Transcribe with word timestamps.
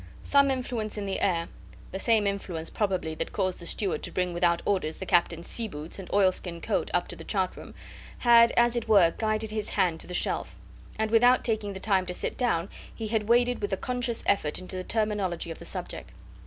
Some 0.23 0.49
influence 0.49 0.97
in 0.97 1.05
the 1.05 1.19
air 1.19 1.47
the 1.91 1.99
same 1.99 2.25
influence, 2.25 2.71
probably, 2.71 3.13
that 3.13 3.31
caused 3.31 3.59
the 3.59 3.67
steward 3.67 4.01
to 4.01 4.11
bring 4.11 4.33
without 4.33 4.63
orders 4.65 4.97
the 4.97 5.05
Captain's 5.05 5.45
sea 5.45 5.67
boots 5.67 5.99
and 5.99 6.11
oilskin 6.11 6.59
coat 6.59 6.89
up 6.91 7.07
to 7.09 7.15
the 7.15 7.23
chart 7.23 7.55
room 7.55 7.75
had 8.17 8.51
as 8.53 8.75
it 8.75 8.87
were 8.87 9.13
guided 9.19 9.51
his 9.51 9.69
hand 9.69 9.99
to 9.99 10.07
the 10.07 10.15
shelf; 10.15 10.55
and 10.97 11.11
without 11.11 11.43
taking 11.43 11.73
the 11.73 11.79
time 11.79 12.07
to 12.07 12.15
sit 12.15 12.35
down 12.35 12.67
he 12.95 13.09
had 13.09 13.29
waded 13.29 13.61
with 13.61 13.71
a 13.73 13.77
conscious 13.77 14.23
effort 14.25 14.57
into 14.57 14.75
the 14.75 14.83
terminology 14.83 15.51
of 15.51 15.59
the 15.59 15.65
subject. 15.65 16.11